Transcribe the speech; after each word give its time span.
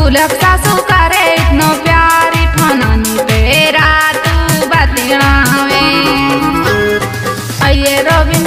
ढोलक 0.00 0.32
सासू 0.42 0.74
इतनो 1.22 1.68
तेरा 3.30 3.88
तू 4.24 4.68
बतियावे 4.70 5.82
अये 7.68 7.96
रोबिन 8.08 8.44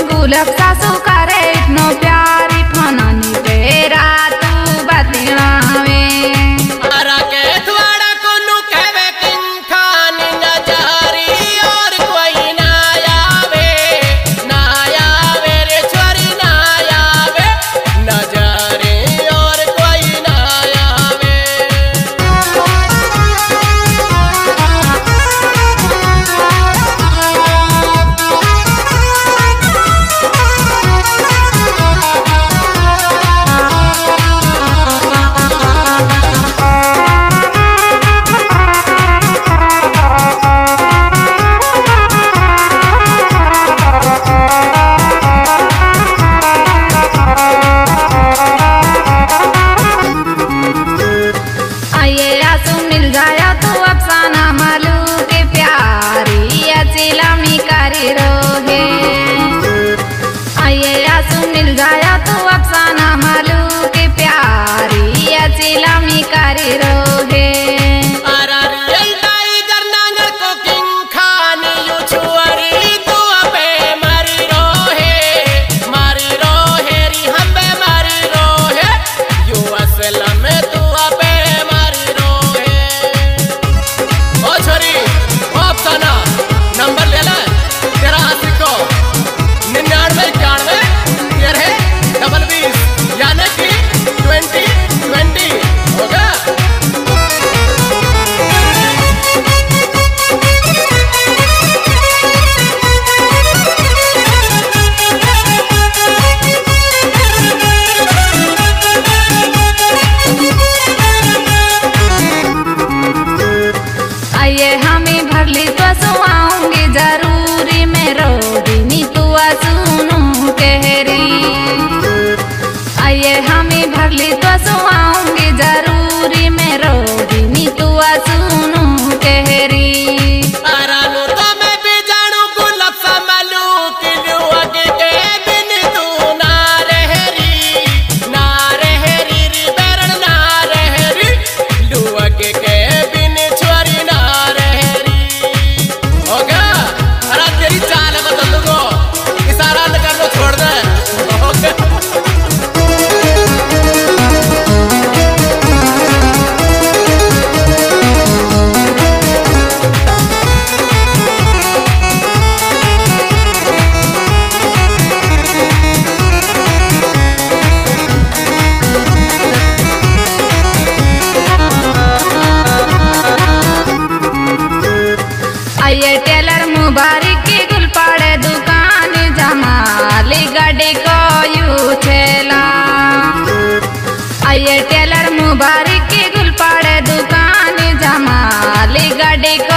they 189.44 189.73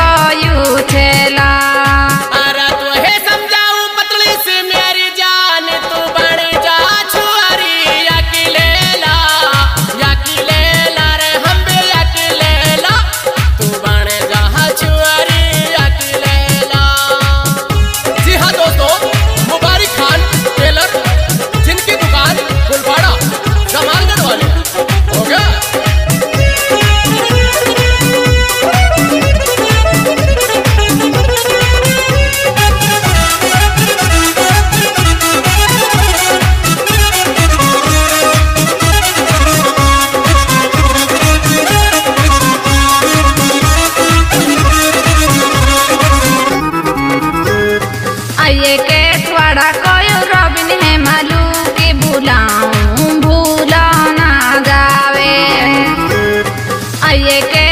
बड़ा 49.38 49.70
कयो 49.86 50.18
रबिन 50.32 50.70
है 50.82 50.96
मालू 51.04 51.42
के 51.78 51.92
बुलाऊं 52.02 53.20
भूला 53.26 53.86
ना 54.18 54.30
गावे 54.68 55.34
आइए 57.10 57.40
के 57.54 57.65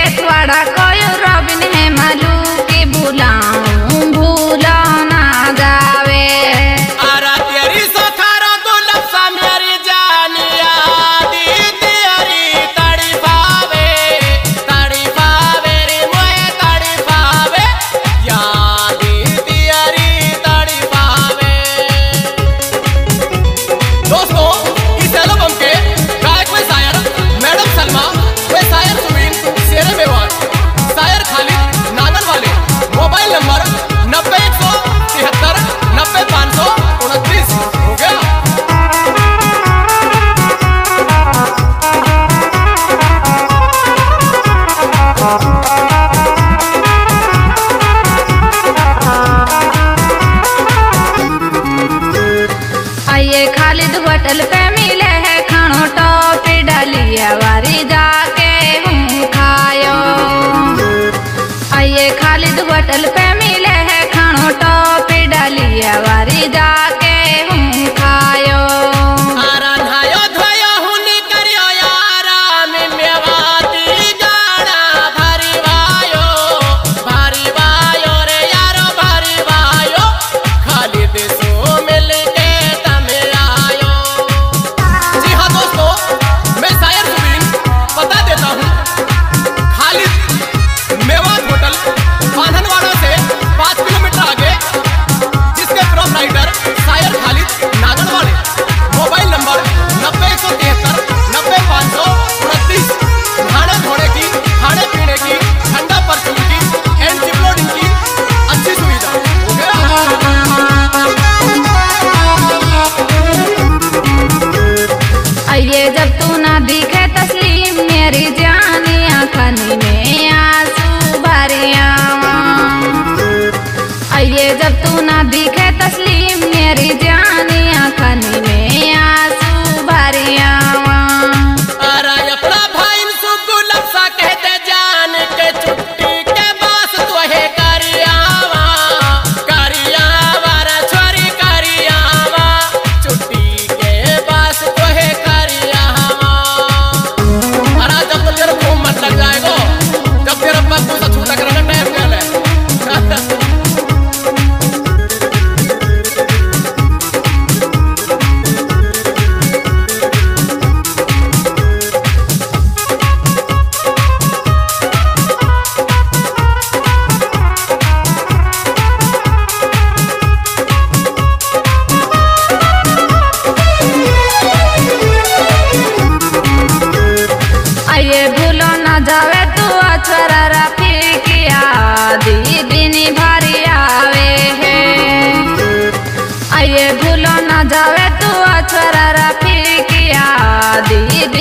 दी 190.89 191.34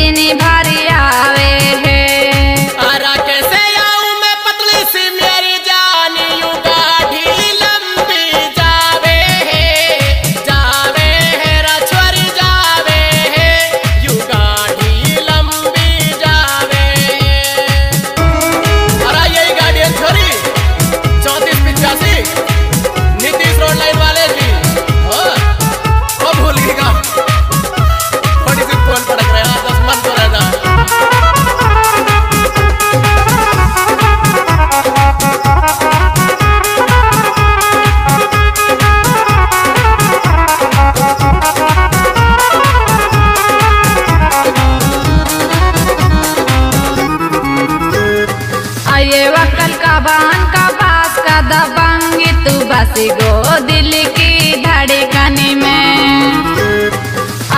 वक्कल 49.34 49.74
का 49.84 50.00
बान 50.00 50.44
का 50.54 50.68
पास 50.80 51.18
का 51.28 51.40
दबंग 51.50 52.22
तू 52.46 52.52
तो 52.52 52.66
बस 52.66 52.94
गो 53.20 53.60
दिल 53.68 53.92
की 54.18 54.32
धड़कने 54.64 55.54
में। 55.56 56.92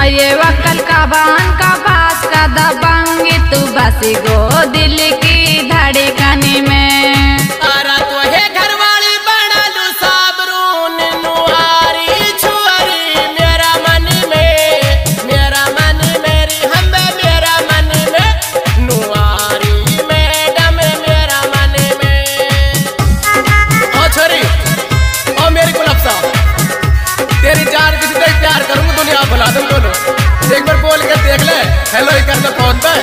अरे 0.01 0.34
वक्कल 0.36 0.79
का 0.89 1.05
बान 1.13 1.51
का 1.62 1.74
पास 1.88 2.25
का 2.34 2.46
दबंगी 2.58 3.38
तू 3.50 3.60
तो 3.60 3.65
बस 3.75 4.00
गो 4.27 4.65
दिल 4.72 4.98
की 5.24 5.70
धड़कने 5.70 6.62
में। 6.62 7.38
দেখলে? 31.36 31.58
হ্যালো 31.93 32.12
এই 32.12 32.24
কাজে 32.30 32.50
ফোন 32.58 32.76
দেয় 32.84 33.02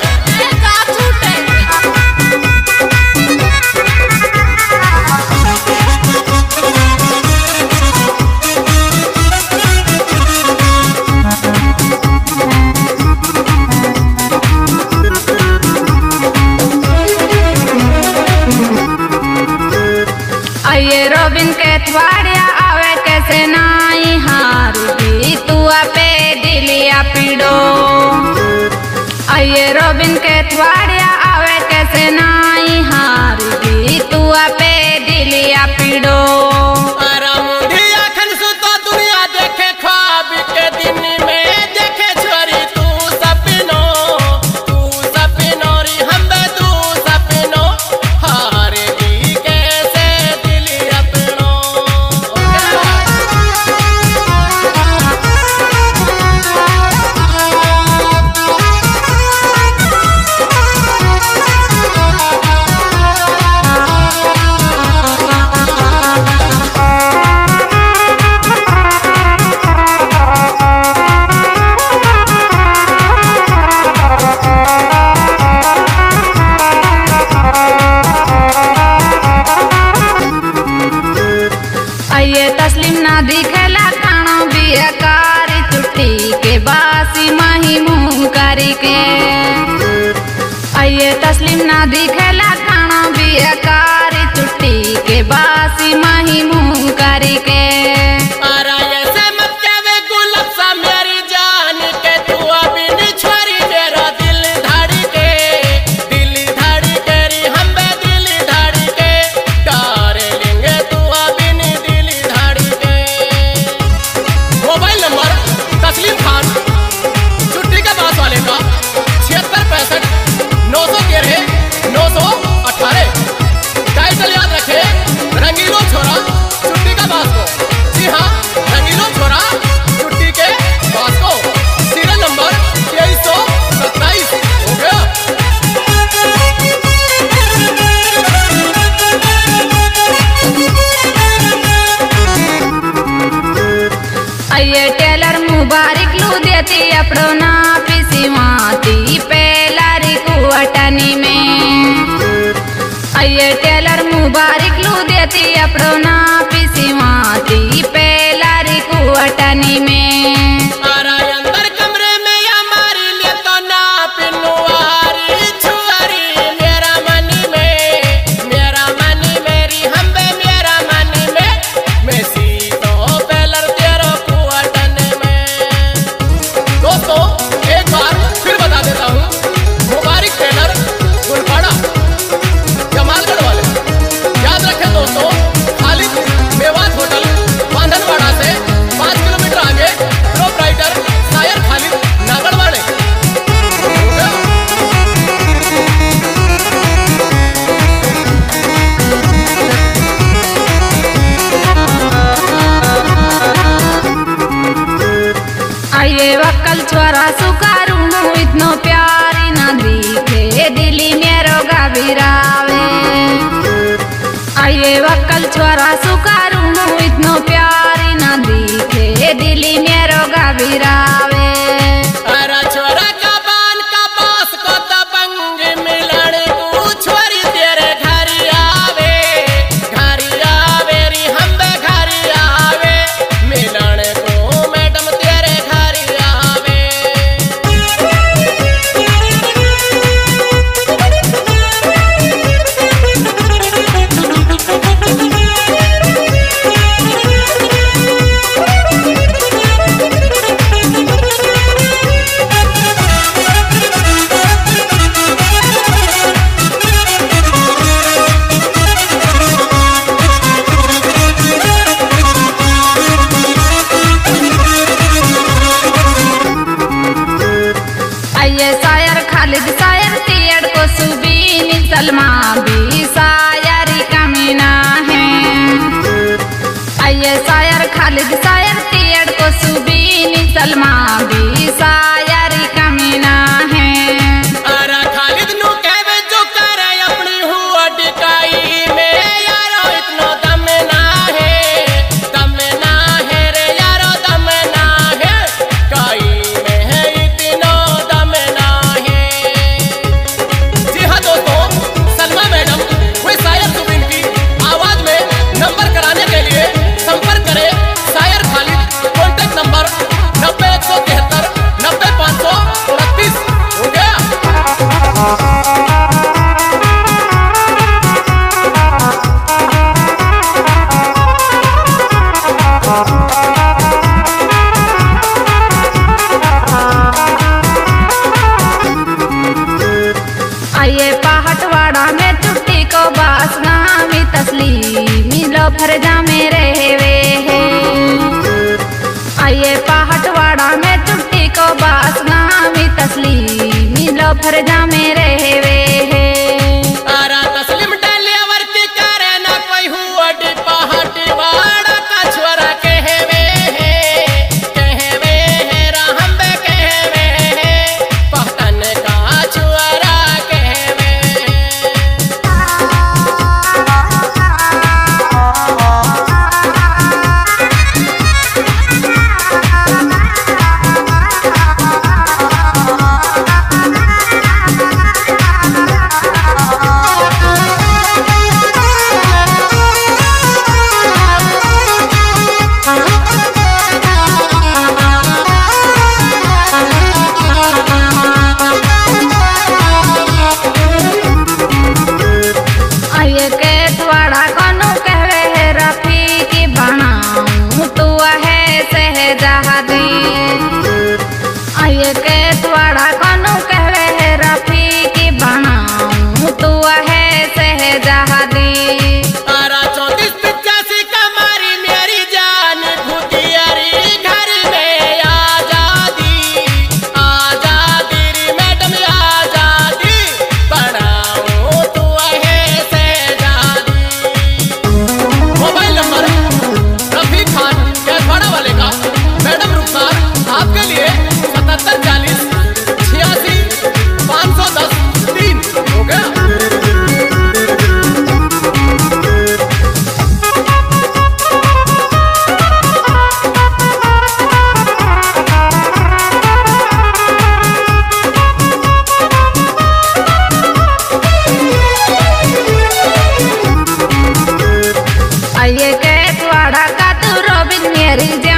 मेरी 457.88 458.52